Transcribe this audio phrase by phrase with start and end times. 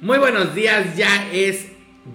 [0.00, 1.68] Muy buenos días, ya es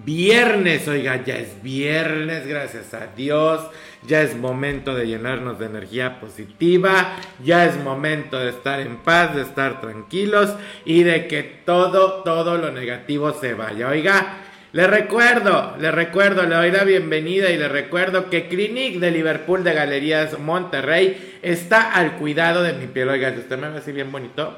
[0.06, 3.62] viernes, oiga, ya es viernes, gracias a Dios.
[4.06, 9.36] Ya es momento de llenarnos de energía positiva, ya es momento de estar en paz,
[9.36, 10.54] de estar tranquilos
[10.86, 13.88] y de que todo, todo lo negativo se vaya.
[13.88, 14.38] Oiga,
[14.74, 19.64] le recuerdo, le recuerdo, le doy la bienvenida y le recuerdo que Clinic de Liverpool
[19.64, 23.10] de Galerías Monterrey está al cuidado de mi piel.
[23.10, 24.54] Oiga, usted me ve así bien bonito,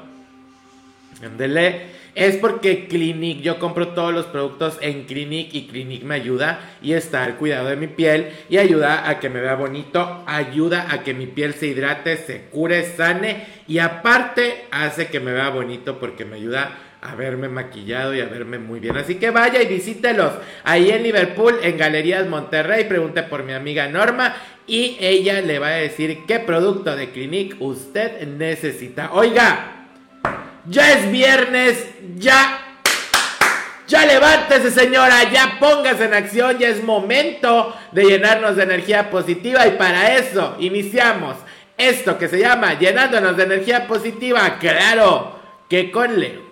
[1.24, 6.60] ándele es porque Clinic, yo compro todos los productos en Clinic y Clinic me ayuda
[6.82, 10.88] y está al cuidado de mi piel y ayuda a que me vea bonito, ayuda
[10.90, 15.48] a que mi piel se hidrate, se cure, sane y aparte hace que me vea
[15.48, 18.96] bonito porque me ayuda a verme maquillado y a verme muy bien.
[18.96, 22.84] Así que vaya y visítelos ahí en Liverpool, en Galerías Monterrey.
[22.84, 27.56] Pregunte por mi amiga Norma y ella le va a decir qué producto de Clinic
[27.58, 29.12] usted necesita.
[29.12, 29.81] Oiga,
[30.66, 32.58] ya es viernes, ya.
[33.88, 39.66] Ya levántese señora, ya póngase en acción, ya es momento de llenarnos de energía positiva
[39.66, 41.36] y para eso iniciamos
[41.76, 46.51] esto que se llama llenándonos de energía positiva, claro, que con Leo.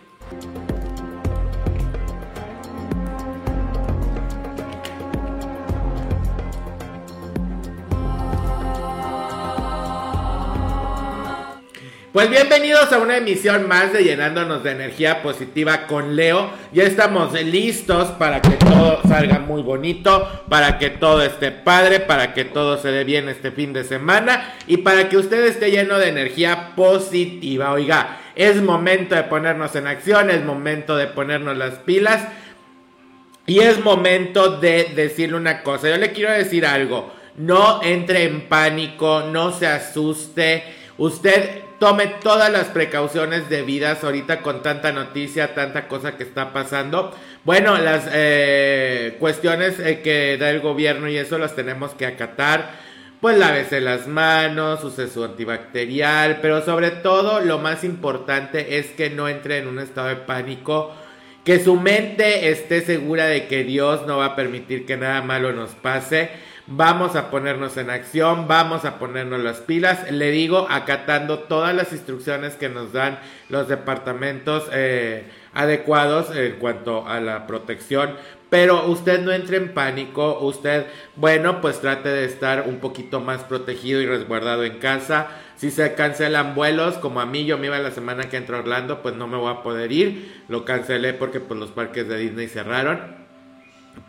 [12.13, 16.51] Pues bienvenidos a una emisión más de Llenándonos de Energía Positiva con Leo.
[16.73, 22.35] Ya estamos listos para que todo salga muy bonito, para que todo esté padre, para
[22.35, 26.01] que todo se dé bien este fin de semana y para que usted esté lleno
[26.01, 27.71] de energía positiva.
[27.71, 32.27] Oiga, es momento de ponernos en acción, es momento de ponernos las pilas
[33.47, 35.89] y es momento de decirle una cosa.
[35.89, 37.13] Yo le quiero decir algo.
[37.37, 40.65] No entre en pánico, no se asuste.
[40.99, 47.13] Usted tome todas las precauciones debidas ahorita con tanta noticia, tanta cosa que está pasando.
[47.45, 52.71] Bueno, las eh, cuestiones eh, que da el gobierno y eso las tenemos que acatar.
[53.23, 59.11] Pues lávese las manos, use su antibacterial, pero sobre todo lo más importante es que
[59.11, 60.95] no entre en un estado de pánico,
[61.45, 65.53] que su mente esté segura de que Dios no va a permitir que nada malo
[65.53, 66.31] nos pase
[66.73, 70.09] Vamos a ponernos en acción, vamos a ponernos las pilas.
[70.13, 73.19] Le digo, acatando todas las instrucciones que nos dan
[73.49, 78.15] los departamentos eh, adecuados en cuanto a la protección.
[78.51, 80.87] Pero usted no entre en pánico, usted,
[81.17, 85.27] bueno, pues trate de estar un poquito más protegido y resguardado en casa.
[85.61, 89.03] Si se cancelan vuelos, como a mí yo me iba la semana que entró Orlando,
[89.03, 90.43] pues no me voy a poder ir.
[90.49, 92.99] Lo cancelé porque pues los parques de Disney cerraron.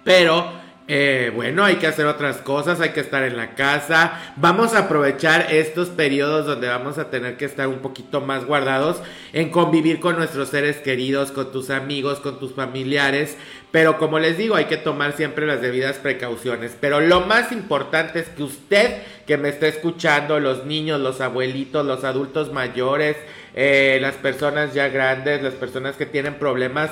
[0.06, 0.50] Pero
[0.88, 4.34] eh, bueno, hay que hacer otras cosas, hay que estar en la casa.
[4.36, 9.02] Vamos a aprovechar estos periodos donde vamos a tener que estar un poquito más guardados
[9.32, 13.38] en convivir con nuestros seres queridos, con tus amigos, con tus familiares.
[13.72, 16.76] Pero como les digo, hay que tomar siempre las debidas precauciones.
[16.82, 21.86] Pero lo más importante es que usted que me está escuchando, los niños, los abuelitos,
[21.86, 23.16] los adultos mayores,
[23.54, 26.90] eh, las personas ya grandes, las personas que tienen problemas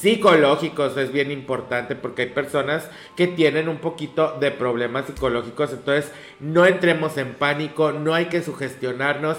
[0.00, 6.10] psicológicos es bien importante porque hay personas que tienen un poquito de problemas psicológicos, entonces
[6.40, 9.36] no entremos en pánico, no hay que sugestionarnos,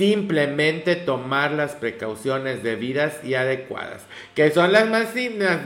[0.00, 5.08] simplemente tomar las precauciones debidas y adecuadas, que son las más,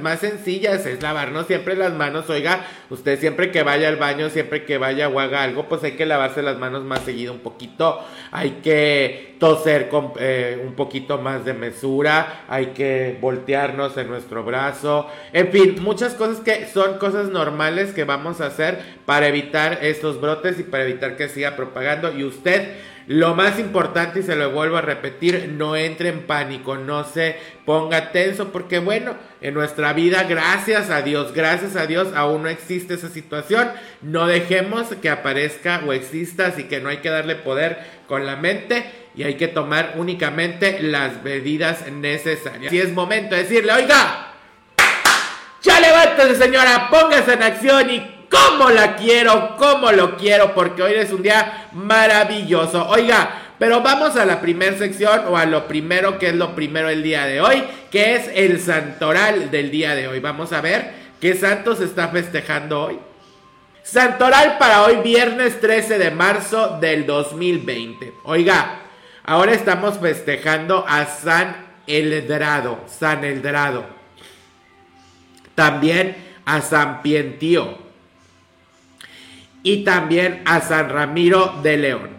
[0.03, 4.65] más sencillas, es lavarnos siempre las manos, oiga, usted siempre que vaya al baño, siempre
[4.65, 8.05] que vaya o haga algo, pues hay que lavarse las manos más seguido un poquito,
[8.33, 14.43] hay que toser con eh, un poquito más de mesura, hay que voltearnos en nuestro
[14.43, 19.79] brazo, en fin, muchas cosas que son cosas normales que vamos a hacer para evitar
[19.83, 24.35] estos brotes y para evitar que siga propagando y usted lo más importante, y se
[24.35, 29.55] lo vuelvo a repetir, no entre en pánico, no se ponga tenso, porque bueno, en
[29.55, 33.71] nuestra vida, gracias a Dios, gracias a Dios, aún no existe esa situación.
[34.01, 38.37] No dejemos que aparezca o exista, así que no hay que darle poder con la
[38.37, 38.85] mente
[39.15, 42.71] y hay que tomar únicamente las medidas necesarias.
[42.71, 44.33] Si es momento de decirle, oiga,
[45.63, 50.95] ya levántese señora, póngase en acción y cómo la quiero, cómo lo quiero, porque hoy
[50.95, 52.87] es un día maravilloso.
[52.89, 56.89] Oiga, pero vamos a la primera sección o a lo primero que es lo primero
[56.89, 60.21] el día de hoy, que es el santoral del día de hoy.
[60.21, 62.99] Vamos a ver qué santo se está festejando hoy.
[63.83, 68.15] Santoral para hoy, viernes 13 de marzo del 2020.
[68.25, 68.81] Oiga,
[69.25, 71.55] ahora estamos festejando a San
[71.87, 73.85] Eldrado, San Eldrado.
[75.55, 76.17] También
[76.47, 77.84] a San Pientío
[79.65, 82.15] y también a San Ramiro de León.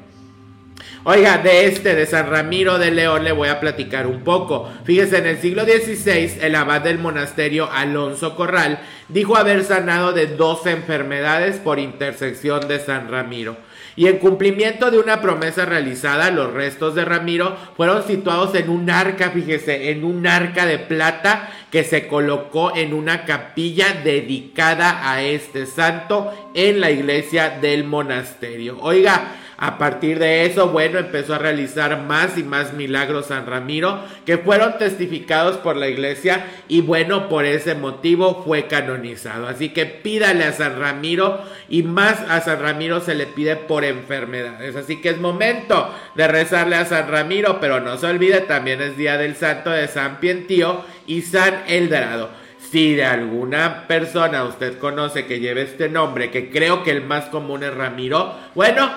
[1.08, 4.68] Oiga, de este, de San Ramiro de León, le voy a platicar un poco.
[4.86, 10.26] Fíjese, en el siglo XVI, el abad del monasterio Alonso Corral dijo haber sanado de
[10.26, 13.56] 12 enfermedades por intersección de San Ramiro.
[13.98, 18.90] Y en cumplimiento de una promesa realizada, los restos de Ramiro fueron situados en un
[18.90, 25.22] arca, fíjese, en un arca de plata que se colocó en una capilla dedicada a
[25.22, 28.78] este santo en la iglesia del monasterio.
[28.82, 34.00] Oiga, a partir de eso, bueno, empezó a realizar más y más milagros San Ramiro
[34.26, 39.48] que fueron testificados por la iglesia y bueno, por ese motivo fue canonizado.
[39.48, 43.86] Así que pídale a San Ramiro y más a San Ramiro se le pide por
[43.86, 44.76] enfermedades.
[44.76, 48.98] Así que es momento de rezarle a San Ramiro, pero no se olvide, también es
[48.98, 52.30] día del santo de San Pientío y San Eldorado.
[52.72, 57.26] Si de alguna persona usted conoce que lleve este nombre, que creo que el más
[57.26, 58.92] común es Ramiro, bueno,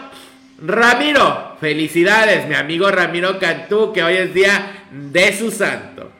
[0.61, 6.11] Ramiro, felicidades, mi amigo Ramiro Cantú, que hoy es día de su santo.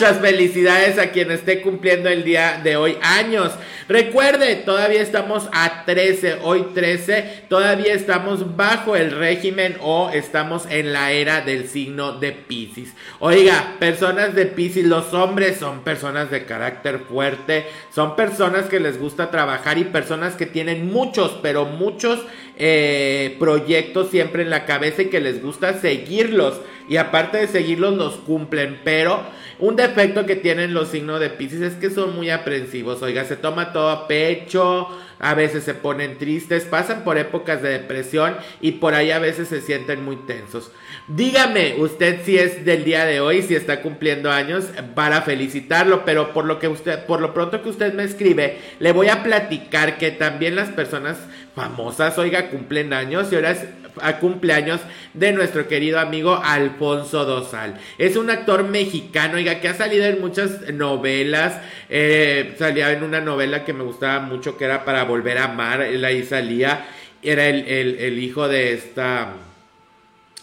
[0.00, 3.52] Muchas felicidades a quien esté cumpliendo el día de hoy años.
[3.86, 10.94] Recuerde, todavía estamos a 13, hoy 13, todavía estamos bajo el régimen o estamos en
[10.94, 12.94] la era del signo de Pisces.
[13.18, 18.98] Oiga, personas de Pisces, los hombres son personas de carácter fuerte, son personas que les
[18.98, 22.24] gusta trabajar y personas que tienen muchos, pero muchos
[22.56, 26.58] eh, proyectos siempre en la cabeza y que les gusta seguirlos.
[26.90, 28.80] Y aparte de seguirlos, los cumplen.
[28.82, 29.22] Pero
[29.60, 33.00] un defecto que tienen los signos de Pisces es que son muy aprensivos.
[33.00, 34.88] Oiga, se toma todo a pecho,
[35.20, 39.46] a veces se ponen tristes, pasan por épocas de depresión y por ahí a veces
[39.46, 40.72] se sienten muy tensos.
[41.06, 44.64] Dígame usted si es del día de hoy, si está cumpliendo años,
[44.96, 48.90] para felicitarlo, pero por lo que usted, por lo pronto que usted me escribe, le
[48.90, 51.18] voy a platicar que también las personas
[51.54, 53.64] famosas, oiga, cumplen años y ahora es
[54.00, 54.80] a cumpleaños
[55.14, 57.78] de nuestro querido amigo Alfonso Dosal.
[57.98, 61.60] Es un actor mexicano, oiga, que ha salido en muchas novelas.
[61.88, 65.82] Eh, salía en una novela que me gustaba mucho, que era Para Volver a Amar.
[65.82, 66.86] Él ahí salía.
[67.22, 69.34] Era el, hijo de esta.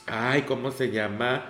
[0.06, 1.46] Ay, ¿cómo se llama?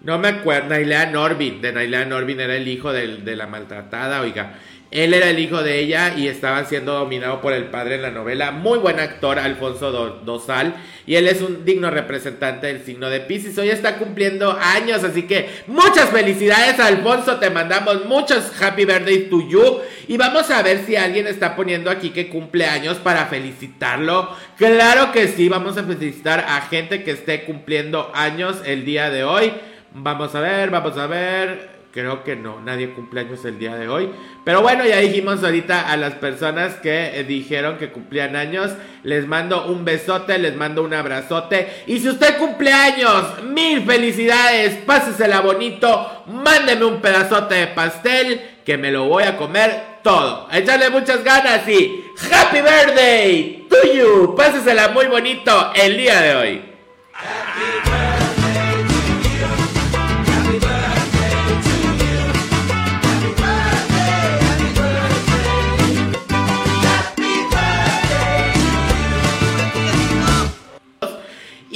[0.00, 0.70] No me acuerdo.
[0.70, 1.60] Nailea Norvin.
[1.60, 4.58] De Nailea Norvin era el hijo de la maltratada, oiga.
[4.90, 8.10] Él era el hijo de ella y estaba siendo dominado por el padre en la
[8.10, 8.52] novela.
[8.52, 9.92] Muy buen actor, Alfonso
[10.24, 10.74] Dosal.
[11.06, 13.58] Y él es un digno representante del signo de Pisces.
[13.58, 17.36] Hoy está cumpliendo años, así que muchas felicidades, Alfonso.
[17.36, 19.80] Te mandamos muchos happy birthday to you.
[20.06, 24.34] Y vamos a ver si alguien está poniendo aquí que cumple años para felicitarlo.
[24.56, 29.22] Claro que sí, vamos a felicitar a gente que esté cumpliendo años el día de
[29.22, 29.52] hoy.
[29.92, 31.77] Vamos a ver, vamos a ver.
[31.90, 34.10] Creo que no, nadie cumpleaños el día de hoy.
[34.44, 38.72] Pero bueno, ya dijimos ahorita a las personas que eh, dijeron que cumplían años.
[39.04, 41.84] Les mando un besote, les mando un abrazote.
[41.86, 48.76] Y si usted cumple años, mil felicidades, pásesela bonito, mándeme un pedazote de pastel que
[48.76, 50.46] me lo voy a comer todo.
[50.52, 54.34] Echarle muchas ganas y Happy Birthday to you.
[54.36, 56.62] Pásesela muy bonito el día de hoy.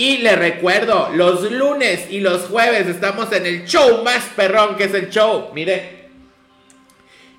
[0.03, 4.83] Y le recuerdo, los lunes y los jueves estamos en el show más perrón que
[4.87, 5.51] es el show.
[5.55, 6.02] Mire,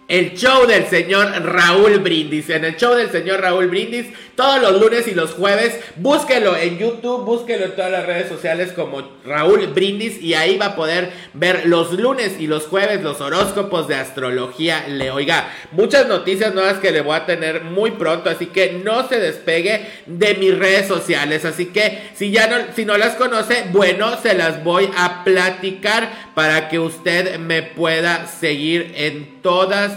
[0.08, 2.50] el show del señor Raúl Brindis.
[2.50, 6.78] En el show del señor Raúl Brindis, todos los lunes y los jueves, búsquelo en
[6.78, 11.12] YouTube, búsquelo en todas las redes sociales como Raúl Brindis y ahí va a poder
[11.34, 14.86] ver los lunes y los jueves los horóscopos de astrología.
[14.88, 19.08] Le oiga, muchas noticias nuevas que le voy a tener muy pronto, así que no
[19.08, 21.46] se despegue de mis redes sociales.
[21.46, 26.34] Así que si ya no, si no las conoce, bueno, se las voy a platicar
[26.36, 29.42] para que usted me pueda seguir en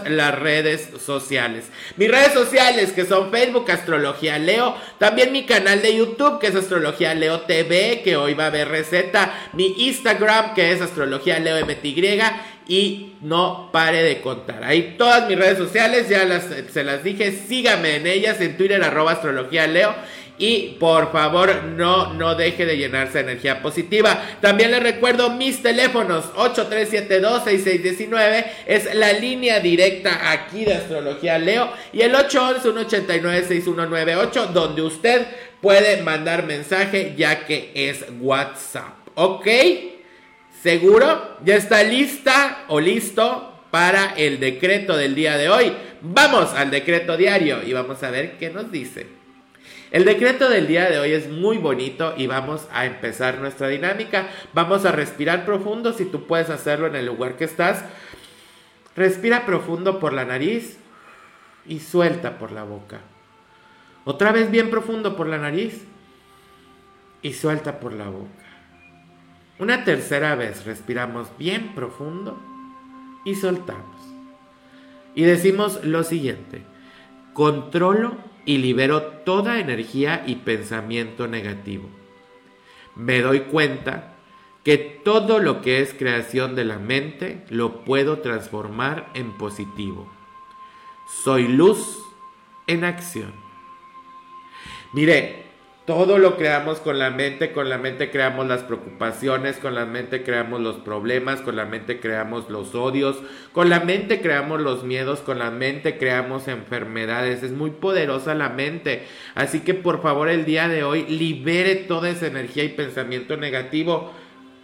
[0.08, 1.66] las redes sociales.
[1.96, 6.54] Mis redes sociales que son Facebook Astrología Leo, también mi canal de YouTube que es
[6.54, 11.64] Astrología Leo TV, que hoy va a haber receta, mi Instagram que es Astrología Leo
[11.64, 12.20] MTY
[12.68, 13.12] y.
[13.22, 14.62] No pare de contar.
[14.62, 18.82] Ahí todas mis redes sociales, ya las, se las dije, sígame en ellas, en Twitter
[18.84, 19.94] arroba astrología leo
[20.38, 24.22] y por favor no, no deje de llenarse de energía positiva.
[24.40, 32.02] También les recuerdo mis teléfonos 8372-6619 es la línea directa aquí de Astrología Leo y
[32.02, 35.26] el 811-189-6198 donde usted
[35.60, 38.94] puede mandar mensaje ya que es WhatsApp.
[39.14, 39.46] ¿Ok?
[40.62, 41.38] ¿Seguro?
[41.44, 45.72] ¿Ya está lista o listo para el decreto del día de hoy?
[46.02, 49.15] Vamos al decreto diario y vamos a ver qué nos dice.
[49.96, 54.28] El decreto del día de hoy es muy bonito y vamos a empezar nuestra dinámica.
[54.52, 57.82] Vamos a respirar profundo si tú puedes hacerlo en el lugar que estás.
[58.94, 60.76] Respira profundo por la nariz
[61.64, 63.00] y suelta por la boca.
[64.04, 65.86] Otra vez bien profundo por la nariz
[67.22, 68.44] y suelta por la boca.
[69.58, 72.38] Una tercera vez respiramos bien profundo
[73.24, 73.96] y soltamos.
[75.14, 76.60] Y decimos lo siguiente,
[77.32, 81.88] controlo y libero toda energía y pensamiento negativo.
[82.94, 84.14] Me doy cuenta
[84.64, 90.10] que todo lo que es creación de la mente lo puedo transformar en positivo.
[91.24, 91.98] Soy luz
[92.66, 93.32] en acción.
[94.92, 95.45] Mire,
[95.86, 100.24] todo lo creamos con la mente, con la mente creamos las preocupaciones, con la mente
[100.24, 103.18] creamos los problemas, con la mente creamos los odios,
[103.52, 107.44] con la mente creamos los miedos, con la mente creamos enfermedades.
[107.44, 109.06] Es muy poderosa la mente.
[109.36, 114.12] Así que por favor el día de hoy libere toda esa energía y pensamiento negativo.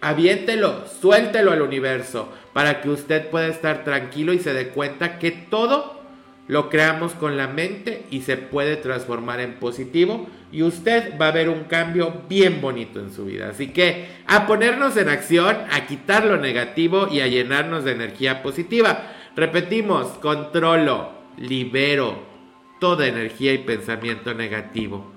[0.01, 5.31] Aviéntelo, suéltelo al universo para que usted pueda estar tranquilo y se dé cuenta que
[5.31, 6.02] todo
[6.47, 11.31] lo creamos con la mente y se puede transformar en positivo y usted va a
[11.31, 13.49] ver un cambio bien bonito en su vida.
[13.49, 18.43] Así que a ponernos en acción, a quitar lo negativo y a llenarnos de energía
[18.43, 19.11] positiva.
[19.35, 22.33] Repetimos, controlo, libero
[22.79, 25.11] toda energía y pensamiento negativo.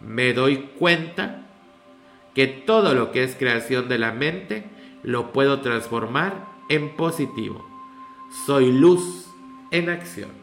[0.00, 1.46] Me doy cuenta
[2.34, 4.64] que todo lo que es creación de la mente
[5.02, 7.68] lo puedo transformar en positivo.
[8.46, 9.26] Soy luz
[9.70, 10.41] en acción.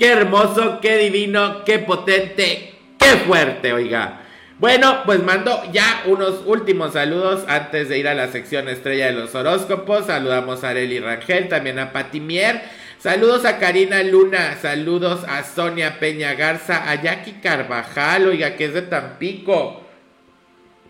[0.00, 4.22] Qué hermoso, qué divino, qué potente, qué fuerte, oiga.
[4.58, 9.12] Bueno, pues mando ya unos últimos saludos antes de ir a la sección estrella de
[9.12, 10.06] los horóscopos.
[10.06, 12.62] Saludamos a Areli Rangel, también a Patimier.
[12.98, 18.72] Saludos a Karina Luna, saludos a Sonia Peña Garza, a Jackie Carvajal, oiga, que es
[18.72, 19.82] de Tampico.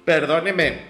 [0.04, 0.82] Perdóneme.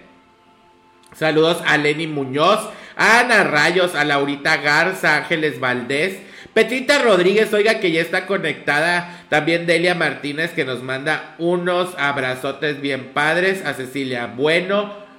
[1.14, 7.78] Saludos a Lenny Muñoz, a Ana Rayos, a Laurita Garza, Ángeles Valdés, Petrita Rodríguez, oiga
[7.78, 9.24] que ya está conectada.
[9.28, 13.64] También Delia Martínez que nos manda unos abrazotes bien padres.
[13.64, 15.10] A Cecilia Bueno.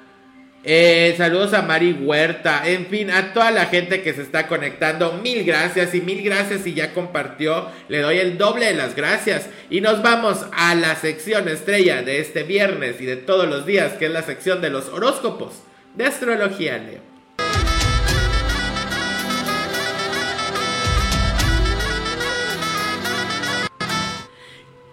[0.63, 2.63] Eh, saludos a Mari Huerta.
[2.65, 5.13] En fin, a toda la gente que se está conectando.
[5.13, 7.67] Mil gracias y mil gracias si ya compartió.
[7.87, 9.49] Le doy el doble de las gracias.
[9.69, 13.93] Y nos vamos a la sección estrella de este viernes y de todos los días,
[13.93, 15.63] que es la sección de los horóscopos
[15.95, 17.10] de astrología Leo.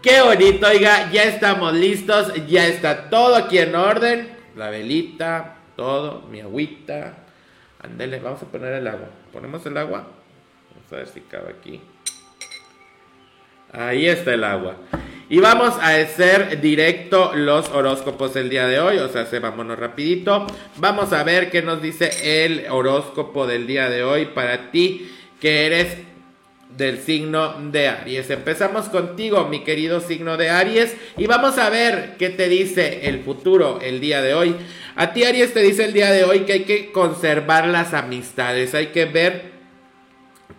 [0.08, 4.34] Qué bonito, oiga, ya estamos listos, ya está todo aquí en orden.
[4.56, 7.26] La velita, todo, mi agüita.
[7.78, 9.10] Andele, vamos a poner el agua.
[9.34, 10.06] Ponemos el agua.
[10.70, 11.82] Vamos a ver si cabe aquí.
[13.70, 14.76] Ahí está el agua.
[15.28, 18.96] Y vamos a hacer directo los horóscopos el día de hoy.
[18.96, 20.46] O sea, se vámonos rapidito.
[20.76, 25.66] Vamos a ver qué nos dice el horóscopo del día de hoy para ti que
[25.66, 25.98] eres
[26.78, 28.30] del signo de Aries.
[28.30, 33.24] Empezamos contigo, mi querido signo de Aries, y vamos a ver qué te dice el
[33.24, 34.54] futuro el día de hoy.
[34.94, 38.74] A ti, Aries, te dice el día de hoy que hay que conservar las amistades,
[38.74, 39.50] hay que ver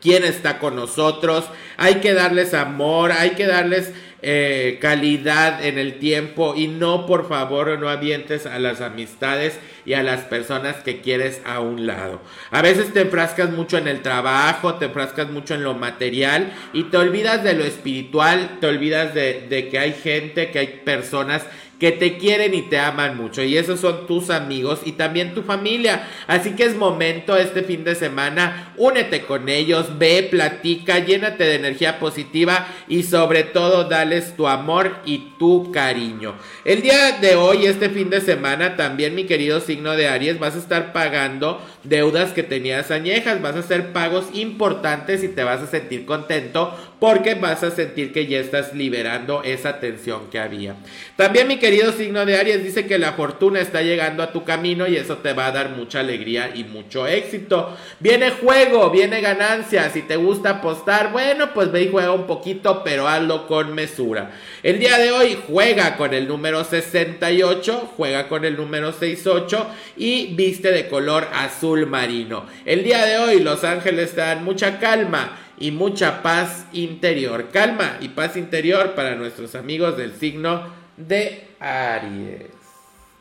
[0.01, 1.45] quién está con nosotros,
[1.77, 7.27] hay que darles amor, hay que darles eh, calidad en el tiempo y no por
[7.29, 12.21] favor no avientes a las amistades y a las personas que quieres a un lado.
[12.51, 16.83] A veces te enfrascas mucho en el trabajo, te enfrascas mucho en lo material y
[16.83, 21.45] te olvidas de lo espiritual, te olvidas de, de que hay gente, que hay personas
[21.79, 25.43] que te quieren y te aman mucho y esos son tus amigos y también tu
[25.43, 26.07] familia.
[26.27, 31.55] Así que es momento este fin de semana, únete con ellos, ve, platica, llénate de
[31.55, 36.36] energía positiva y sobre todo dales tu amor y tu cariño.
[36.65, 40.55] El día de hoy, este fin de semana, también mi querido signo de Aries, vas
[40.55, 45.62] a estar pagando deudas que tenías añejas, vas a hacer pagos importantes y te vas
[45.62, 50.75] a sentir contento porque vas a sentir que ya estás liberando esa tensión que había.
[51.15, 54.87] También mi querido signo de Aries dice que la fortuna está llegando a tu camino
[54.87, 57.77] y eso te va a dar mucha alegría y mucho éxito.
[57.99, 59.89] Viene juego, viene ganancia.
[59.89, 64.31] Si te gusta apostar, bueno, pues ve y juega un poquito, pero hazlo con mesura.
[64.61, 70.35] El día de hoy juega con el número 68, juega con el número 68 y
[70.35, 72.45] viste de color azul marino.
[72.65, 77.49] El día de hoy Los Ángeles te dan mucha calma y mucha paz interior.
[77.51, 82.47] Calma y paz interior para nuestros amigos del signo de Aries.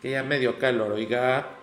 [0.00, 1.58] Que ya me dio calor, oiga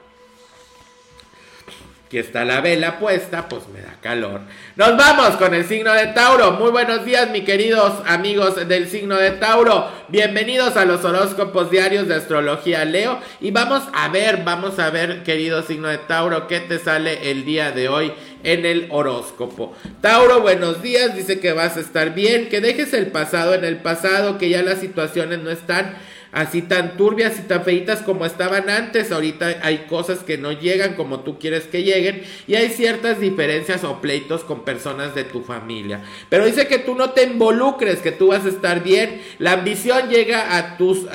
[2.10, 4.42] que está la vela puesta, pues me da calor.
[4.76, 6.52] Nos vamos con el signo de Tauro.
[6.52, 9.90] Muy buenos días, mis queridos amigos del signo de Tauro.
[10.10, 13.20] Bienvenidos a los horóscopos diarios de astrología Leo.
[13.42, 17.44] Y vamos a ver, vamos a ver, querido signo de Tauro, qué te sale el
[17.44, 18.14] día de hoy
[18.46, 19.76] en el horóscopo.
[20.00, 21.16] Tauro, buenos días.
[21.16, 24.62] Dice que vas a estar bien, que dejes el pasado en el pasado, que ya
[24.62, 25.96] las situaciones no están
[26.36, 29.12] así tan turbias y tan feitas como estaban antes.
[29.12, 33.86] Ahorita hay cosas que no llegan como tú quieres que lleguen y hay ciertas diferencias
[33.86, 36.02] o pleitos con personas de tu familia.
[36.30, 39.22] Pero dice que tú no te involucres, que tú vas a estar bien.
[39.40, 41.06] La ambición llega a tus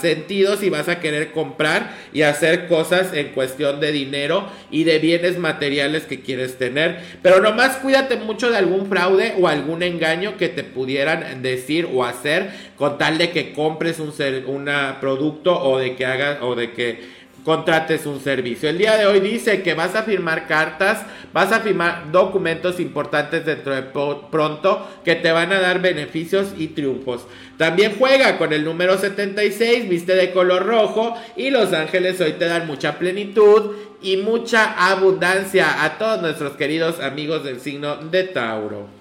[0.00, 4.98] sentidos y vas a querer comprar y hacer cosas en cuestión de dinero y de
[4.98, 7.00] bienes materiales que quieres tener.
[7.22, 12.04] Pero nomás cuídate mucho de algún fraude o algún engaño que te pudieran decir o
[12.04, 14.12] hacer con tal de que compres un,
[14.46, 14.65] un
[15.00, 18.68] producto o de que hagas o de que contrates un servicio.
[18.68, 23.46] El día de hoy dice que vas a firmar cartas, vas a firmar documentos importantes
[23.46, 27.24] dentro de pronto que te van a dar beneficios y triunfos.
[27.56, 32.46] También juega con el número 76, viste de color rojo y los ángeles hoy te
[32.46, 38.95] dan mucha plenitud y mucha abundancia a todos nuestros queridos amigos del signo de Tauro.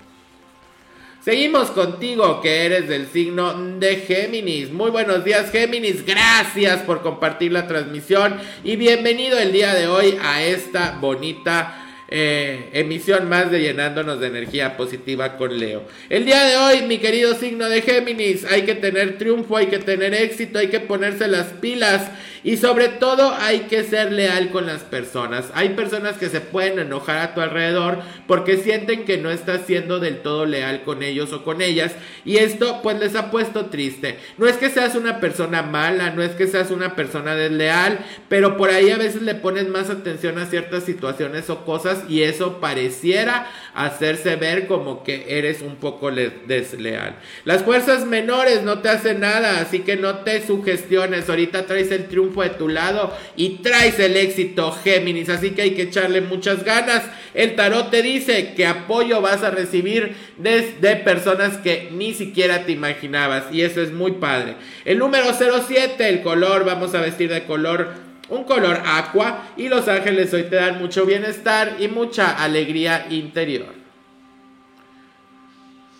[1.26, 4.72] Seguimos contigo que eres del signo de Géminis.
[4.72, 10.20] Muy buenos días Géminis, gracias por compartir la transmisión y bienvenido el día de hoy
[10.22, 15.88] a esta bonita eh, emisión más de llenándonos de energía positiva con Leo.
[16.10, 19.80] El día de hoy, mi querido signo de Géminis, hay que tener triunfo, hay que
[19.80, 22.08] tener éxito, hay que ponerse las pilas
[22.46, 25.48] y sobre todo hay que ser leal con las personas.
[25.56, 30.00] Hay personas que se pueden enojar a tu alrededor porque sienten que no estás siendo
[30.00, 34.20] del todo leal con ellos o con ellas y esto pues les ha puesto triste.
[34.38, 38.58] No es que seas una persona mala, no es que seas una persona desleal, pero
[38.58, 42.60] por ahí a veces le pones más atención a ciertas situaciones o cosas y eso
[42.60, 47.16] pareciera hacerse ver como que eres un poco desleal.
[47.44, 51.28] Las fuerzas menores no te hacen nada, así que no te sugestiones.
[51.28, 55.30] Ahorita traes el triunfo de tu lado y traes el éxito, Géminis.
[55.30, 57.04] Así que hay que echarle muchas ganas.
[57.34, 62.72] El tarot te dice que apoyo vas a recibir de, personas que ni siquiera te
[62.72, 63.46] imaginabas.
[63.52, 64.56] Y eso es muy padre.
[64.86, 69.88] El número 07, el color, vamos a vestir de color un color aqua y los
[69.88, 73.74] ángeles hoy te dan mucho bienestar y mucha alegría interior.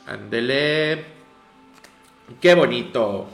[0.08, 1.04] Ándele.
[2.42, 3.28] Qué bonito.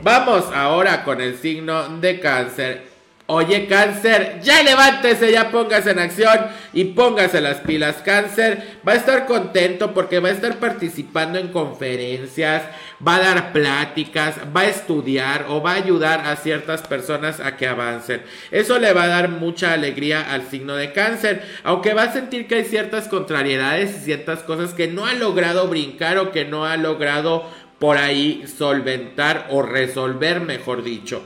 [0.00, 2.92] Vamos ahora con el signo de cáncer.
[3.26, 6.38] Oye, cáncer, ya levántese, ya póngase en acción
[6.72, 7.96] y póngase las pilas.
[8.04, 12.64] Cáncer va a estar contento porque va a estar participando en conferencias,
[13.06, 17.56] va a dar pláticas, va a estudiar o va a ayudar a ciertas personas a
[17.56, 18.22] que avancen.
[18.50, 22.48] Eso le va a dar mucha alegría al signo de cáncer, aunque va a sentir
[22.48, 26.66] que hay ciertas contrariedades y ciertas cosas que no ha logrado brincar o que no
[26.66, 27.48] ha logrado
[27.82, 31.20] por ahí solventar o resolver, mejor dicho.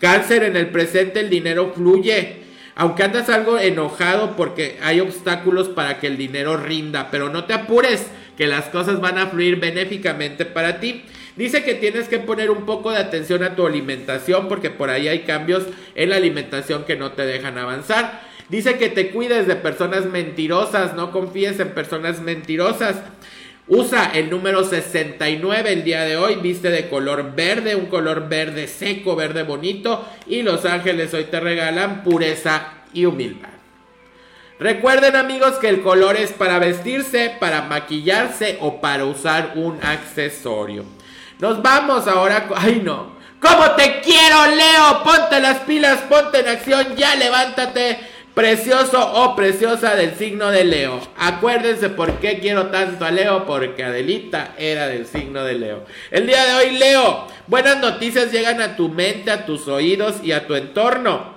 [0.00, 2.44] Cáncer, en el presente el dinero fluye.
[2.76, 7.54] Aunque andas algo enojado porque hay obstáculos para que el dinero rinda, pero no te
[7.54, 11.02] apures, que las cosas van a fluir benéficamente para ti.
[11.34, 15.08] Dice que tienes que poner un poco de atención a tu alimentación porque por ahí
[15.08, 15.64] hay cambios
[15.96, 18.22] en la alimentación que no te dejan avanzar.
[18.48, 22.94] Dice que te cuides de personas mentirosas, no confíes en personas mentirosas.
[23.68, 28.68] Usa el número 69 el día de hoy, viste de color verde, un color verde
[28.68, 33.48] seco, verde bonito y los ángeles hoy te regalan pureza y humildad.
[34.60, 40.84] Recuerden amigos que el color es para vestirse, para maquillarse o para usar un accesorio.
[41.40, 45.02] Nos vamos ahora, ay no, ¿cómo te quiero Leo?
[45.02, 47.98] Ponte las pilas, ponte en acción, ya levántate
[48.36, 51.00] Precioso o preciosa del signo de Leo.
[51.16, 55.86] Acuérdense por qué quiero tanto a Leo, porque Adelita era del signo de Leo.
[56.10, 60.32] El día de hoy, Leo, buenas noticias llegan a tu mente, a tus oídos y
[60.32, 61.32] a tu entorno.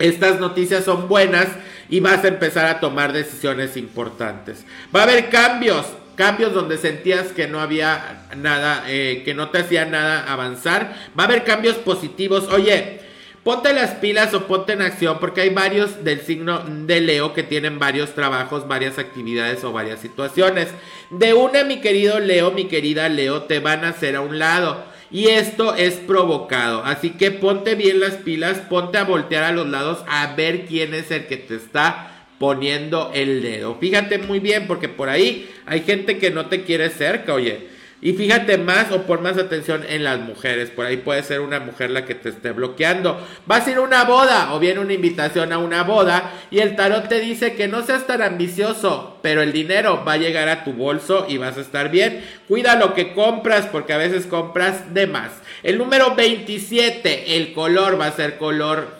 [0.00, 1.46] Estas noticias son buenas
[1.88, 4.66] y vas a empezar a tomar decisiones importantes.
[4.92, 5.86] Va a haber cambios
[6.16, 10.94] cambios donde sentías que no había nada, eh, que no te hacía nada avanzar.
[11.18, 12.48] Va a haber cambios positivos.
[12.48, 13.01] Oye,
[13.42, 17.42] ponte las pilas o ponte en acción porque hay varios del signo de Leo que
[17.42, 20.68] tienen varios trabajos, varias actividades o varias situaciones.
[21.10, 24.84] De una, mi querido Leo, mi querida Leo, te van a hacer a un lado.
[25.10, 26.82] Y esto es provocado.
[26.84, 30.94] Así que ponte bien las pilas, ponte a voltear a los lados a ver quién
[30.94, 33.76] es el que te está poniendo el dedo.
[33.78, 37.71] Fíjate muy bien porque por ahí hay gente que no te quiere cerca, oye.
[38.04, 40.70] Y fíjate más o pon más atención en las mujeres.
[40.70, 43.24] Por ahí puede ser una mujer la que te esté bloqueando.
[43.46, 47.08] Vas a ir una boda o viene una invitación a una boda y el tarot
[47.08, 50.72] te dice que no seas tan ambicioso, pero el dinero va a llegar a tu
[50.72, 52.24] bolso y vas a estar bien.
[52.48, 55.30] Cuida lo que compras porque a veces compras de más.
[55.62, 58.98] El número 27, el color va a ser color...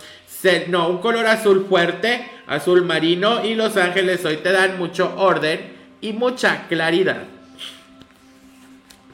[0.69, 5.61] No, un color azul fuerte, azul marino y los ángeles hoy te dan mucho orden
[6.01, 7.42] y mucha claridad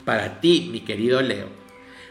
[0.08, 1.57] para ti, mi querido Leo.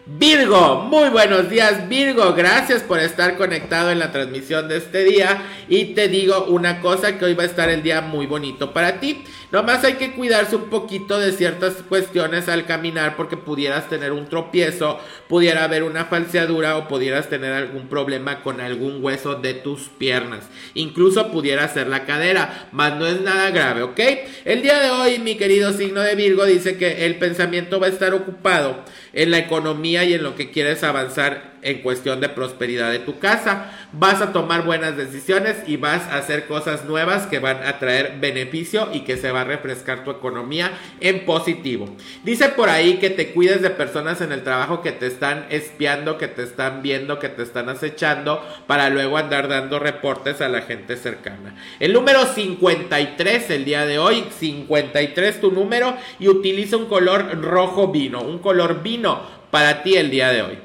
[0.10, 5.44] Virgo, muy buenos días Virgo, gracias por estar conectado en la transmisión de este día
[5.68, 9.02] y te digo una cosa que hoy va a estar el día muy bonito para
[9.02, 9.26] ti.
[9.52, 14.28] Nomás hay que cuidarse un poquito de ciertas cuestiones al caminar porque pudieras tener un
[14.28, 19.90] tropiezo, pudiera haber una falseadura o pudieras tener algún problema con algún hueso de tus
[19.90, 20.46] piernas.
[20.74, 24.00] Incluso pudiera ser la cadera, mas no es nada grave, ¿ok?
[24.46, 27.92] El día de hoy mi querido signo de Virgo dice que el pensamiento va a
[27.92, 32.92] estar ocupado en la economía y en lo que quieres avanzar en cuestión de prosperidad
[32.92, 33.72] de tu casa.
[33.92, 38.18] Vas a tomar buenas decisiones y vas a hacer cosas nuevas que van a traer
[38.20, 41.90] beneficio y que se va a refrescar tu economía en positivo.
[42.24, 46.18] Dice por ahí que te cuides de personas en el trabajo que te están espiando,
[46.18, 50.62] que te están viendo, que te están acechando para luego andar dando reportes a la
[50.62, 51.56] gente cercana.
[51.80, 57.88] El número 53 el día de hoy, 53 tu número y utiliza un color rojo
[57.88, 60.60] vino, un color vino para ti el día de hoy.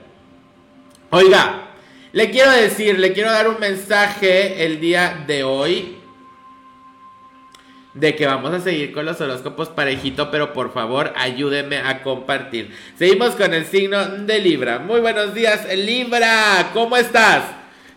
[1.11, 1.71] Oiga,
[2.13, 5.97] le quiero decir, le quiero dar un mensaje el día de hoy
[7.95, 12.75] de que vamos a seguir con los horóscopos parejito, pero por favor ayúdenme a compartir.
[12.99, 14.79] Seguimos con el signo de Libra.
[14.79, 17.43] Muy buenos días, Libra, ¿cómo estás?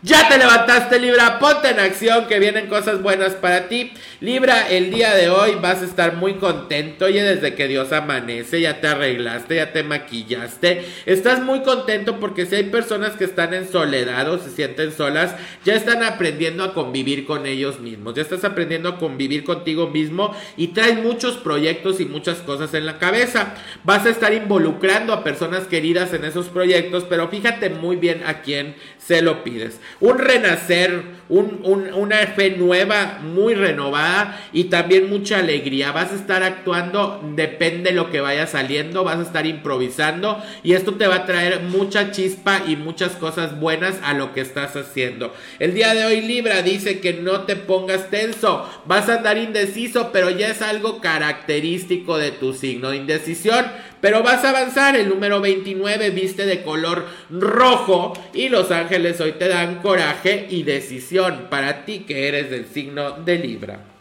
[0.01, 3.91] Ya te levantaste Libra, ponte en acción que vienen cosas buenas para ti.
[4.21, 7.03] Libra, el día de hoy vas a estar muy contento.
[7.03, 10.85] Oye, desde que Dios amanece, ya te arreglaste, ya te maquillaste.
[11.05, 15.35] Estás muy contento porque si hay personas que están en soledad o se sienten solas,
[15.65, 18.13] ya están aprendiendo a convivir con ellos mismos.
[18.15, 22.85] Ya estás aprendiendo a convivir contigo mismo y traes muchos proyectos y muchas cosas en
[22.85, 23.53] la cabeza.
[23.83, 28.41] Vas a estar involucrando a personas queridas en esos proyectos, pero fíjate muy bien a
[28.41, 29.81] quién se lo pides.
[29.99, 34.04] Un renacer, una fe nueva, muy renovada
[34.53, 35.91] y también mucha alegría.
[35.91, 40.73] Vas a estar actuando, depende de lo que vaya saliendo, vas a estar improvisando y
[40.73, 44.75] esto te va a traer mucha chispa y muchas cosas buenas a lo que estás
[44.75, 45.33] haciendo.
[45.59, 50.11] El día de hoy Libra dice que no te pongas tenso, vas a andar indeciso,
[50.11, 52.93] pero ya es algo característico de tu signo.
[52.93, 53.65] Indecisión
[54.05, 54.95] pero vas a avanzar.
[54.95, 60.61] El número 29 viste de color rojo y los ángeles hoy te dan coraje y
[60.61, 63.94] decisión para ti que eres del signo de Libra.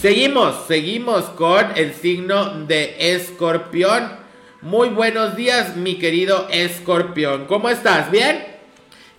[0.00, 4.10] Seguimos, seguimos con el signo de Escorpión.
[4.60, 7.46] Muy buenos días, mi querido Escorpión.
[7.46, 8.10] ¿Cómo estás?
[8.10, 8.44] ¿Bien?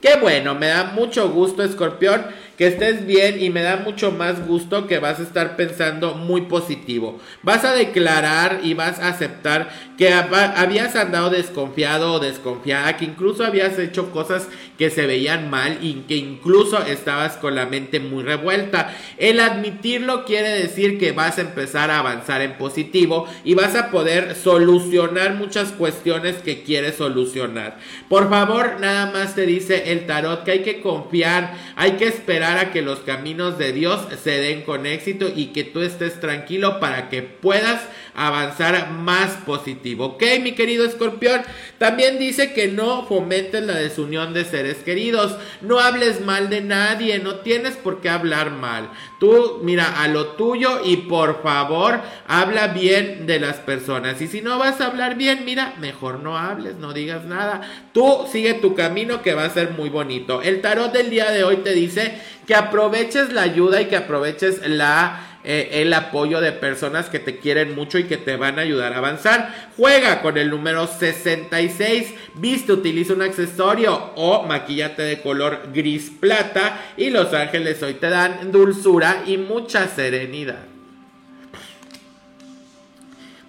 [0.02, 2.26] Qué bueno, me da mucho gusto, Escorpión
[2.58, 6.42] que estés bien y me da mucho más gusto que vas a estar pensando muy
[6.42, 7.20] positivo.
[7.42, 13.44] Vas a declarar y vas a aceptar que habías andado desconfiado o desconfiada, que incluso
[13.44, 14.48] habías hecho cosas
[14.84, 18.94] que se veían mal y que incluso estabas con la mente muy revuelta.
[19.18, 23.92] El admitirlo quiere decir que vas a empezar a avanzar en positivo y vas a
[23.92, 27.78] poder solucionar muchas cuestiones que quieres solucionar.
[28.10, 32.58] Por favor, nada más te dice el tarot que hay que confiar, hay que esperar
[32.58, 36.82] a que los caminos de Dios se den con éxito y que tú estés tranquilo
[36.82, 40.06] para que puedas avanzar más positivo.
[40.06, 41.42] Ok, mi querido escorpión.
[41.78, 45.36] También dice que no fomentes la desunión de seres queridos.
[45.62, 47.20] No hables mal de nadie.
[47.20, 48.90] No tienes por qué hablar mal.
[49.20, 54.22] Tú mira a lo tuyo y por favor habla bien de las personas.
[54.22, 57.62] Y si no vas a hablar bien, mira, mejor no hables, no digas nada.
[57.94, 60.42] Tú sigue tu camino que va a ser muy bonito.
[60.42, 64.68] El tarot del día de hoy te dice que aproveches la ayuda y que aproveches
[64.68, 68.64] la eh, el apoyo de personas que te quieren mucho y que te van a
[68.64, 69.72] ayudar a avanzar.
[69.78, 72.14] Juega con el número 66.
[72.36, 76.82] Viste, utiliza un accesorio o maquillate de color gris plata.
[76.98, 80.73] Y los ángeles hoy te dan dulzura y mucha serenidad.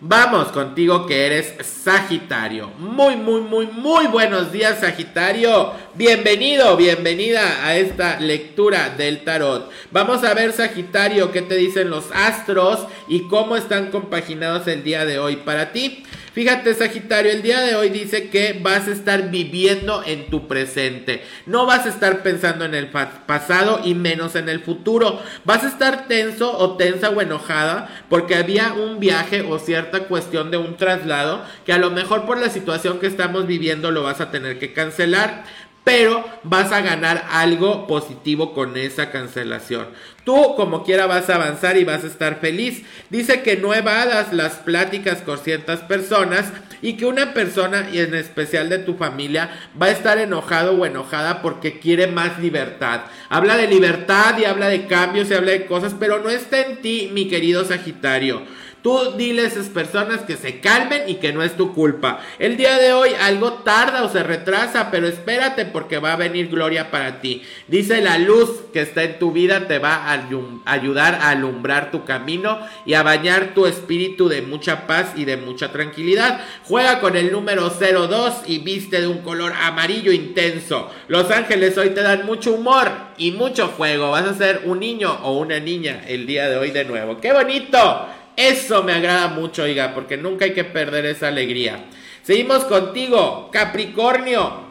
[0.07, 2.69] Vamos contigo que eres Sagitario.
[2.77, 5.73] Muy, muy, muy, muy buenos días Sagitario.
[5.95, 9.71] Bienvenido, bienvenida a esta lectura del tarot.
[9.93, 15.07] Vamos a ver Sagitario qué te dicen los astros y cómo están compaginados el día
[15.07, 16.05] de hoy para ti.
[16.35, 21.23] Fíjate, Sagitario, el día de hoy dice que vas a estar viviendo en tu presente.
[21.47, 25.23] No vas a estar pensando en el pasado y menos en el futuro.
[25.45, 30.51] Vas a estar tenso o tensa o enojada porque había un viaje o cierta cuestión
[30.51, 34.21] de un traslado que a lo mejor por la situación que estamos viviendo lo vas
[34.21, 35.45] a tener que cancelar
[35.85, 39.87] pero vas a ganar algo positivo con esa cancelación.
[40.25, 42.83] Tú como quiera vas a avanzar y vas a estar feliz.
[43.11, 46.47] Dice que no evadas las pláticas con ciertas personas
[46.81, 50.87] y que una persona, y en especial de tu familia, va a estar enojado o
[50.87, 53.03] enojada porque quiere más libertad.
[53.29, 56.81] Habla de libertad y habla de cambios y habla de cosas, pero no está en
[56.81, 58.43] ti, mi querido Sagitario.
[58.85, 62.21] Tú dile a esas personas que se calmen y que no es tu culpa.
[62.39, 66.51] El día de hoy algo tarda o se retrasa, pero espérate porque va a venir
[66.51, 67.43] gloria para ti.
[67.67, 70.27] Dice la luz que está en tu vida te va a
[70.67, 75.39] ayudar a alumbrar tu camino y a bañar tu espíritu de mucha paz y de
[75.39, 76.43] mucha tranquilidad.
[76.65, 80.91] Juega con el número 02 y viste de un color amarillo intenso.
[81.09, 84.11] Los ángeles hoy te dan mucho humor y mucho fuego.
[84.11, 87.19] Vas a ser un niño o una niña el día de hoy de nuevo.
[87.19, 88.09] ¡Qué bonito!
[88.37, 91.85] Eso me agrada mucho, oiga, porque nunca hay que perder esa alegría.
[92.23, 94.65] Seguimos contigo, Capricornio.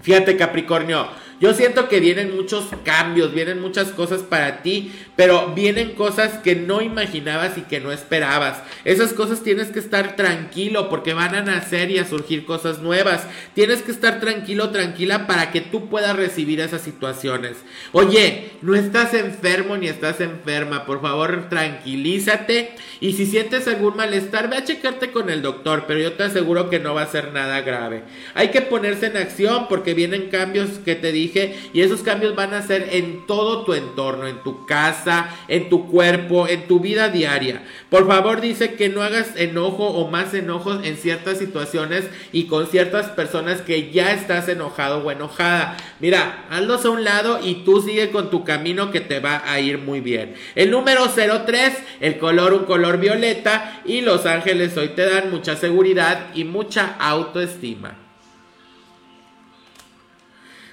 [0.00, 1.06] Fíjate, Capricornio,
[1.42, 6.54] yo siento que vienen muchos cambios, vienen muchas cosas para ti, pero vienen cosas que
[6.54, 8.62] no imaginabas y que no esperabas.
[8.84, 13.26] Esas cosas tienes que estar tranquilo porque van a nacer y a surgir cosas nuevas.
[13.54, 17.56] Tienes que estar tranquilo, tranquila para que tú puedas recibir esas situaciones.
[17.90, 24.48] Oye, no estás enfermo ni estás enferma, por favor tranquilízate y si sientes algún malestar,
[24.48, 27.32] ve a checarte con el doctor, pero yo te aseguro que no va a ser
[27.32, 28.04] nada grave.
[28.34, 31.31] Hay que ponerse en acción porque vienen cambios que te dije
[31.72, 35.88] y esos cambios van a ser en todo tu entorno, en tu casa, en tu
[35.88, 37.62] cuerpo, en tu vida diaria.
[37.90, 42.66] Por favor, dice que no hagas enojo o más enojos en ciertas situaciones y con
[42.66, 45.76] ciertas personas que ya estás enojado o enojada.
[46.00, 49.60] Mira, hazlos a un lado y tú sigue con tu camino que te va a
[49.60, 50.34] ir muy bien.
[50.54, 55.56] El número 03, el color un color violeta y los ángeles hoy te dan mucha
[55.56, 58.01] seguridad y mucha autoestima.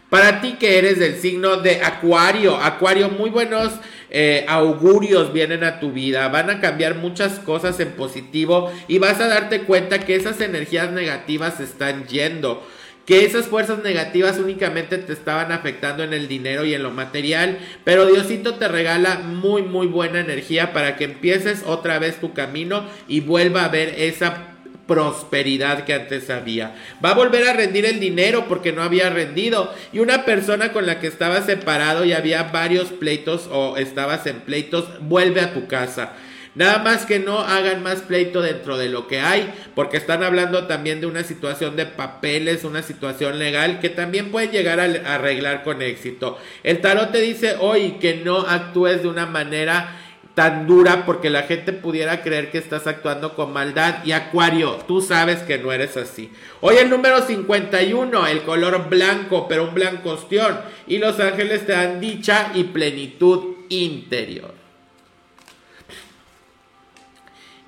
[0.10, 3.74] Para ti que eres del signo de Acuario, Acuario, muy buenos
[4.10, 9.20] eh, augurios vienen a tu vida, van a cambiar muchas cosas en positivo y vas
[9.20, 12.66] a darte cuenta que esas energías negativas están yendo
[13.10, 17.58] que esas fuerzas negativas únicamente te estaban afectando en el dinero y en lo material,
[17.84, 22.86] pero Diosito te regala muy muy buena energía para que empieces otra vez tu camino
[23.08, 24.49] y vuelva a ver esa
[24.90, 26.76] prosperidad que antes había.
[27.04, 29.72] Va a volver a rendir el dinero porque no había rendido.
[29.94, 34.42] Y una persona con la que estaba separado y había varios pleitos o estabas en
[34.42, 36.14] pleitos, vuelve a tu casa.
[36.56, 40.66] Nada más que no hagan más pleito dentro de lo que hay, porque están hablando
[40.66, 45.64] también de una situación de papeles, una situación legal que también pueden llegar a arreglar
[45.64, 46.40] con éxito.
[46.64, 49.96] El tarot te dice hoy que no actúes de una manera
[50.36, 54.06] tan dura porque la gente pudiera creer que estás actuando con maldad.
[54.06, 56.32] Y Acuario, tú sabes que no eres así.
[56.62, 60.60] Hoy el número 51, el color blanco, pero un blanco ostión.
[60.88, 64.54] Y los ángeles te dan dicha y plenitud interior.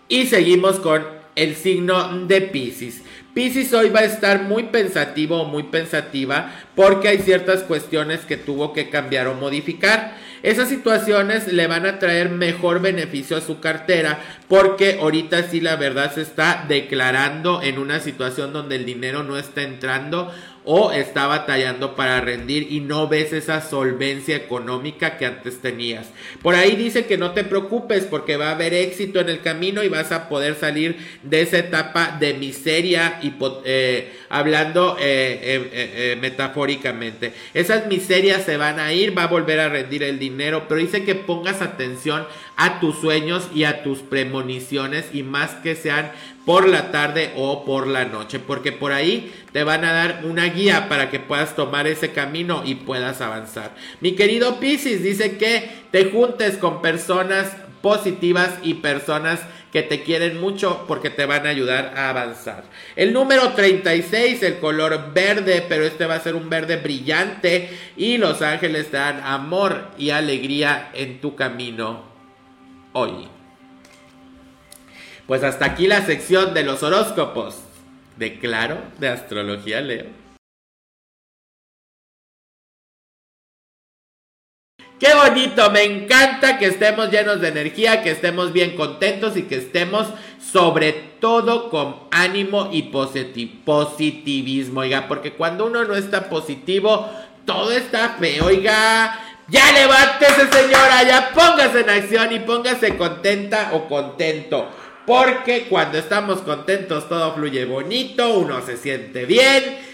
[0.07, 3.01] Y seguimos con el signo de Pisces.
[3.33, 8.35] Pisces hoy va a estar muy pensativo o muy pensativa porque hay ciertas cuestiones que
[8.35, 10.17] tuvo que cambiar o modificar.
[10.43, 15.75] Esas situaciones le van a traer mejor beneficio a su cartera porque ahorita sí la
[15.75, 21.25] verdad se está declarando en una situación donde el dinero no está entrando o está
[21.25, 26.11] batallando para rendir y no ves esa solvencia económica que antes tenías.
[26.41, 29.83] Por ahí dice que no te preocupes porque va a haber éxito en el camino
[29.83, 33.19] y vas a poder salir de esa etapa de miseria,
[33.65, 37.33] eh, hablando eh, eh, metafóricamente.
[37.53, 41.03] Esas miserias se van a ir, va a volver a rendir el dinero, pero dice
[41.03, 46.11] que pongas atención a tus sueños y a tus premoniciones y más que sean
[46.45, 50.45] por la tarde o por la noche, porque por ahí te van a dar una
[50.45, 53.75] guía para que puedas tomar ese camino y puedas avanzar.
[53.99, 59.39] Mi querido Piscis dice que te juntes con personas positivas y personas
[59.71, 62.63] que te quieren mucho porque te van a ayudar a avanzar.
[62.95, 68.17] El número 36, el color verde, pero este va a ser un verde brillante y
[68.17, 72.03] los ángeles te dan amor y alegría en tu camino
[72.93, 73.40] hoy.
[75.31, 77.55] Pues hasta aquí la sección de los horóscopos.
[78.17, 80.07] De claro, de astrología Leo.
[84.99, 89.55] Qué bonito, me encanta que estemos llenos de energía, que estemos bien contentos y que
[89.55, 90.91] estemos sobre
[91.21, 92.91] todo con ánimo y
[93.63, 97.09] positivismo, oiga, porque cuando uno no está positivo,
[97.45, 99.17] todo está feo, oiga.
[99.47, 104.67] Ya levántese señora, ya póngase en acción y póngase contenta o contento.
[105.05, 109.91] Porque cuando estamos contentos todo fluye bonito, uno se siente bien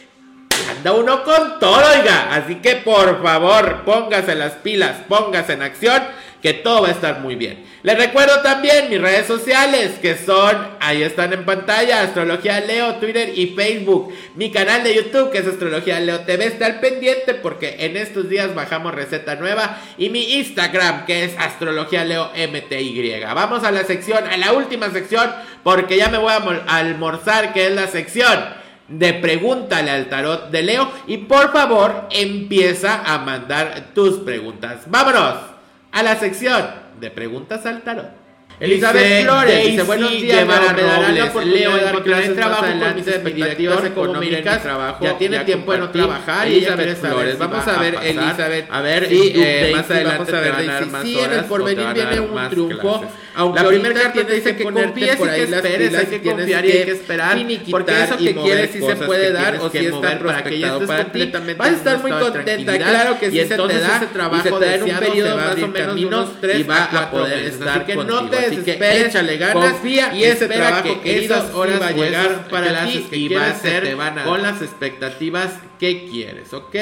[0.70, 2.34] anda uno con todo, oiga.
[2.34, 6.04] Así que por favor, póngase las pilas, póngase en acción,
[6.42, 7.66] que todo va a estar muy bien.
[7.84, 13.32] Les recuerdo también mis redes sociales, que son, ahí están en pantalla, Astrología Leo, Twitter
[13.36, 14.14] y Facebook.
[14.36, 18.30] Mi canal de YouTube, que es Astrología Leo TV, está al pendiente porque en estos
[18.30, 19.80] días bajamos receta nueva.
[19.98, 23.24] Y mi Instagram, que es Astrología Leo MTY.
[23.34, 25.32] Vamos a la sección, a la última sección,
[25.64, 30.64] porque ya me voy a almorzar, que es la sección de Pregúntale al Tarot de
[30.64, 34.84] Leo y por favor empieza a mandar tus preguntas.
[34.88, 35.57] Vámonos
[35.92, 36.66] a la sección
[37.00, 38.28] de Preguntas al Tarot.
[38.60, 45.04] Elizabeth Flores dice, buenos días, Guevara Robles, Leo, de trabajo con mis expectativas económicas, trabajo,
[45.04, 49.32] ya tiene tiempo de no trabajar, Elizabeth Flores, vamos a ver, Elizabeth, a ver, y
[49.36, 53.06] eh, más adelante vamos a ver, sí, en el porvenir viene un triunfo,
[53.38, 56.72] aunque la primera carta te dice que confíes ahí las pilas, hay que confiar y
[56.72, 57.38] hay que esperar,
[57.70, 61.70] porque eso que quieres sí se puede dar, o si está prospectado para ti, vas
[61.70, 64.02] a estar muy contenta, claro que sí se te da,
[64.34, 67.86] y se te da en un periodo más o menos y va a poder estar
[67.86, 68.30] contigo.
[68.38, 72.86] Así que échale ganas, confía y ese trabajo que esas horas va a llegar para
[72.86, 73.96] ti y va a ser
[74.26, 76.76] con las expectativas que quieres, ¿ok?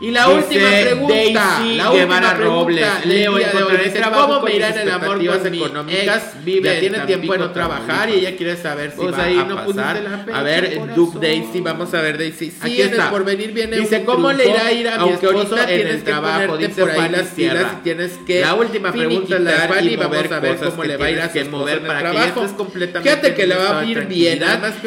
[0.00, 4.90] Y la última pregunta, Daisy la última Robles, Leo, dice, ¿cómo me irá en el
[4.90, 6.44] amor con económicas?
[6.44, 9.38] Vive, ya tiene tiempo de no trabajar y ella quiere saber si pues va ahí
[9.38, 10.26] a no pasar.
[10.32, 12.50] a ver, Duke Daisy, vamos a ver Daisy.
[12.50, 13.10] Sí, Aquí está.
[13.10, 16.56] por venir viene Dice, ¿cómo le irá a ir a mi esposo en el trabajo?
[16.56, 19.96] Dice por ahí las pilas y tienes que La última pregunta es la de Fanny,
[19.96, 23.10] vamos a ver cómo le va a ir a su mover para que estés completamente
[23.10, 24.40] Fíjate que le va a ir bien,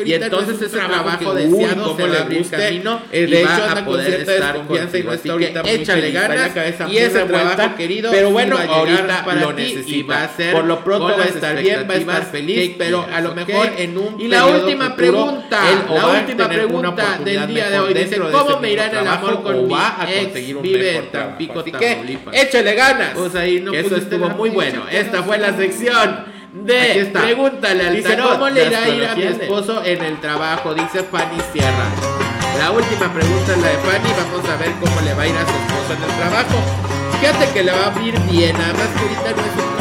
[0.05, 4.31] y entonces ese trabajo deseado se va a abrir camino de hecho anda con cierta
[4.31, 6.51] desconfianza y no está ahorita échale ganas
[6.89, 11.17] y ese trabajo querido pero bueno ahorita lo necesita va a ser por lo pronto
[11.17, 14.27] va a estar bien va a estar feliz pero a lo mejor en un y
[14.27, 15.61] la última pregunta
[15.93, 19.67] la última pregunta del día de hoy dice cómo me irá en el amor con
[19.67, 19.75] mi
[20.09, 22.35] ex vive en Tampico Tamaulipas.
[22.35, 24.83] échale ganas pues ahí no eso estuvo muy bueno.
[24.89, 29.23] Esta fue la sección de pregúntale al dice, ¿cómo le irá a ir a mi
[29.23, 30.73] esposo en el trabajo?
[30.73, 32.26] Dice Fanny Sierra.
[32.59, 34.09] La última pregunta es la de Fanny.
[34.17, 36.57] Vamos a ver cómo le va a ir a su esposo en el trabajo.
[37.19, 38.55] Fíjate que le va a ir bien.
[38.55, 39.77] Además que ahorita no es un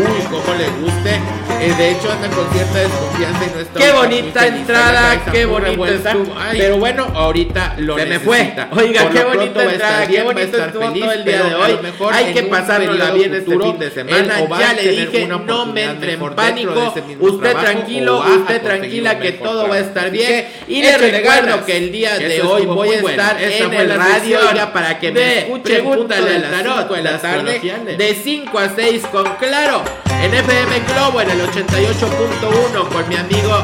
[0.00, 1.20] trabajo uy, cómo le guste.
[1.60, 3.78] Eh, de hecho, anda con cierta desconfianza y no está.
[3.78, 6.34] Qué bonita entrada, qué bonita estuvo.
[6.52, 8.54] Pero bueno, ahorita lo Se me fue.
[8.72, 11.78] Oiga, qué bonita entrada, qué bonito estuvo todo el día de hoy.
[12.12, 14.40] Hay que pasárnosla bien este fin de semana.
[14.58, 16.94] Ya le dije, no me entre en pánico.
[17.20, 20.46] Usted tranquilo, usted tranquila que todo va a estar bien.
[20.66, 24.72] Y le recuerdo que el día de hoy voy a estar en el radio ya
[24.72, 25.74] para que me escuche.
[25.74, 27.60] Pregúntale al tarot en la tarde
[27.98, 29.89] de 5 a 6 con Claro
[30.22, 33.56] en FM Globo en el 88.1 con mi amigo,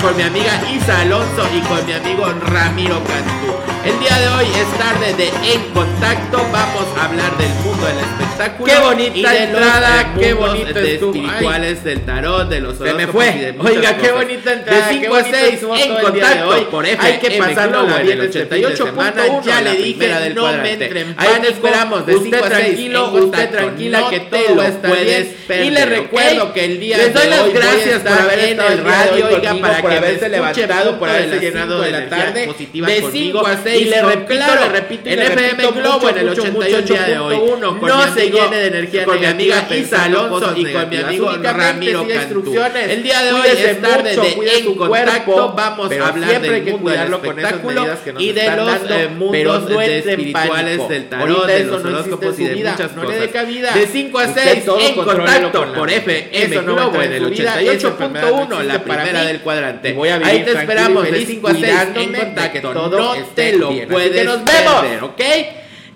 [0.00, 3.73] con mi amiga Isa Alonso y con mi amigo Ramiro Cantú.
[3.84, 6.38] El día de hoy es tarde de En Contacto.
[6.50, 8.72] Vamos a hablar del mundo del espectáculo.
[8.72, 13.54] Qué bonita entrada, qué bonito de espirituales del tarot, de los Se me fue.
[13.58, 14.88] Oiga, qué bonita entrada.
[14.88, 19.44] De 5 a 6 En Contacto hoy por F Hay que pasarlo en el 88.1.
[19.44, 22.48] Ya le dije, no me entre en Ahí te esperamos de 5 a 6.
[22.48, 25.36] Tranquilo, usted tranquila que todo va a estar bien.
[25.62, 28.72] Y le recuerdo que el día de hoy les doy las gracias por haber estado
[28.72, 32.48] en radio, oiga, para que haberse levantado, por haberse llenado de la tarde.
[32.72, 36.94] De 5 a 6 y le repito, le repito, en FM Globo en el 88
[37.06, 37.40] de hoy.
[37.60, 42.06] No se llene de energía con mi amiga Isa Alonso y con mi amigo Ramiro
[42.06, 42.54] Cantú.
[42.88, 45.52] El día de hoy es tarde de En Contacto.
[45.56, 47.86] Vamos a hablar del mundo del espectáculo
[48.18, 53.74] y de los eh, mundos espirituales del tarot, de los horóscopos y de muchas cosas.
[53.74, 59.40] De 5 a 6 En Contacto por FM Globo en el 88.1, la primera del
[59.40, 59.96] cuadrante.
[60.24, 61.64] Ahí te esperamos de 5 a 6
[61.96, 62.74] En Contacto.
[62.74, 65.02] No te lo lo puedes nos vemos.
[65.02, 65.20] ¿ok?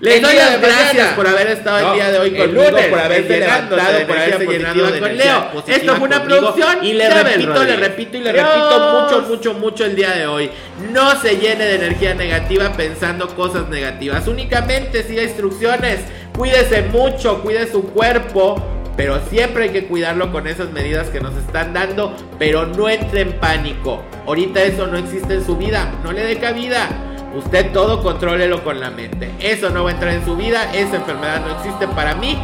[0.01, 4.07] Les doy las gracias por haber estado el día de hoy conmigo, por haberse levantado,
[4.07, 5.65] por haberse llenado con Leo.
[5.67, 9.85] Esto fue una producción y le repito, le repito y le repito mucho, mucho, mucho
[9.85, 10.51] el día de hoy.
[10.93, 14.29] No se llene de energía negativa pensando cosas negativas.
[14.29, 16.01] Únicamente siga instrucciones.
[16.37, 18.65] Cuídese mucho, cuide su cuerpo
[18.97, 23.21] pero siempre hay que cuidarlo con esas medidas que nos están dando, pero no entre
[23.21, 24.03] en pánico.
[24.27, 26.89] Ahorita eso no existe en su vida, no le dé cabida.
[27.35, 29.31] Usted todo contrólelo con la mente.
[29.41, 32.39] Eso no va a entrar en su vida, esa enfermedad no existe para mí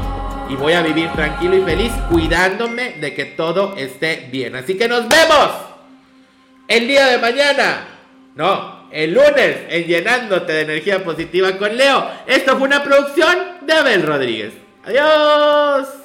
[0.48, 4.56] y voy a vivir tranquilo y feliz cuidándome de que todo esté bien.
[4.56, 5.50] Así que nos vemos
[6.68, 7.88] el día de mañana.
[8.34, 12.10] No, el lunes en llenándote de energía positiva con Leo.
[12.26, 14.52] Esto fue una producción de Abel Rodríguez.
[14.84, 16.03] Adiós.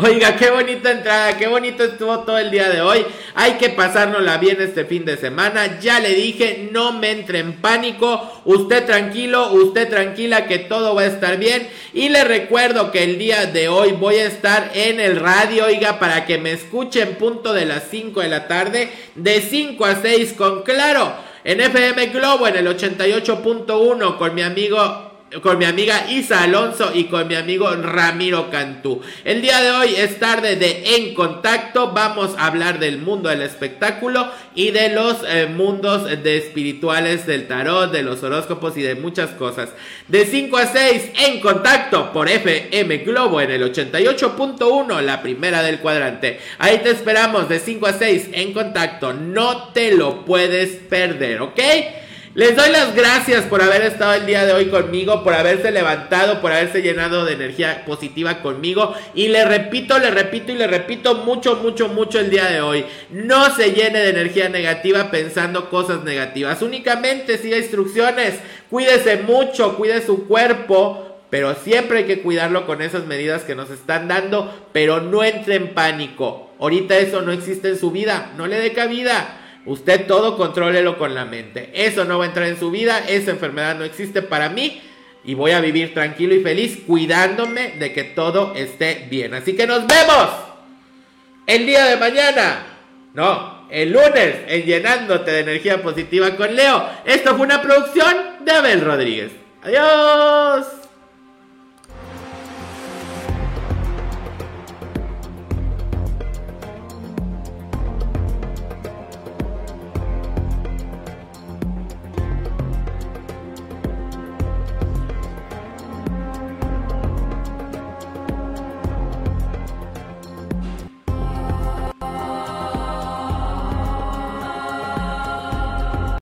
[0.00, 3.04] Oiga, qué bonita entrada, qué bonito estuvo todo el día de hoy.
[3.34, 5.80] Hay que pasárnosla bien este fin de semana.
[5.80, 8.40] Ya le dije, no me entre en pánico.
[8.44, 11.68] Usted tranquilo, usted tranquila que todo va a estar bien.
[11.92, 15.98] Y le recuerdo que el día de hoy voy a estar en el radio, oiga,
[15.98, 20.34] para que me escuchen punto de las 5 de la tarde, de 5 a 6
[20.34, 21.12] con claro.
[21.42, 25.07] En FM Globo en el 88.1 con mi amigo
[25.42, 29.02] con mi amiga Isa Alonso y con mi amigo Ramiro Cantú.
[29.24, 31.92] El día de hoy es tarde de En Contacto.
[31.92, 37.46] Vamos a hablar del mundo del espectáculo y de los eh, mundos de espirituales del
[37.46, 39.68] tarot, de los horóscopos y de muchas cosas.
[40.08, 45.80] De 5 a 6 En Contacto por FM Globo en el 88.1, la primera del
[45.80, 46.40] cuadrante.
[46.58, 49.12] Ahí te esperamos de 5 a 6 En Contacto.
[49.12, 51.60] No te lo puedes perder, ¿ok?
[52.34, 56.40] Les doy las gracias por haber estado el día de hoy conmigo, por haberse levantado,
[56.40, 58.94] por haberse llenado de energía positiva conmigo.
[59.14, 62.84] Y le repito, le repito y le repito mucho, mucho, mucho el día de hoy.
[63.10, 66.60] No se llene de energía negativa pensando cosas negativas.
[66.60, 68.34] Únicamente siga instrucciones.
[68.68, 71.06] Cuídese mucho, cuide su cuerpo.
[71.30, 74.68] Pero siempre hay que cuidarlo con esas medidas que nos están dando.
[74.72, 76.50] Pero no entre en pánico.
[76.60, 78.32] Ahorita eso no existe en su vida.
[78.36, 79.37] No le dé cabida.
[79.66, 81.70] Usted todo contrólelo con la mente.
[81.74, 84.80] Eso no va a entrar en su vida, esa enfermedad no existe para mí
[85.24, 89.34] y voy a vivir tranquilo y feliz cuidándome de que todo esté bien.
[89.34, 90.30] Así que nos vemos
[91.46, 92.66] el día de mañana.
[93.14, 96.88] No, el lunes en llenándote de energía positiva con Leo.
[97.04, 99.32] Esto fue una producción de Abel Rodríguez.
[99.62, 100.87] Adiós.